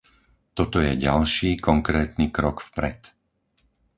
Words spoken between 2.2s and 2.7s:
krok